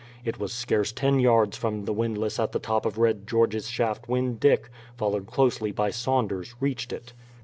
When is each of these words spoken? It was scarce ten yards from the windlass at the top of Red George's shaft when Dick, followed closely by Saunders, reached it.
It 0.25 0.39
was 0.39 0.51
scarce 0.51 0.91
ten 0.91 1.19
yards 1.19 1.55
from 1.57 1.85
the 1.85 1.93
windlass 1.93 2.39
at 2.39 2.53
the 2.53 2.59
top 2.59 2.87
of 2.87 2.97
Red 2.97 3.27
George's 3.27 3.67
shaft 3.69 4.09
when 4.09 4.37
Dick, 4.37 4.71
followed 4.97 5.27
closely 5.27 5.71
by 5.71 5.91
Saunders, 5.91 6.55
reached 6.59 6.91
it. 6.91 7.13